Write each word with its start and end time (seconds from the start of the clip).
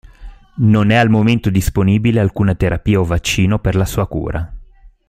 Non 0.55 0.89
è 0.89 0.95
al 0.95 1.11
momento 1.11 1.51
disponibile 1.51 2.19
alcuna 2.19 2.55
terapia 2.55 2.99
o 2.99 3.03
vaccino 3.03 3.59
per 3.59 3.75
la 3.75 3.85
sua 3.85 4.07
cura. 4.07 4.51